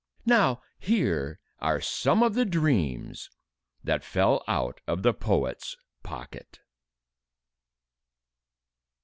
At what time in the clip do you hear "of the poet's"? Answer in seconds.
4.87-5.77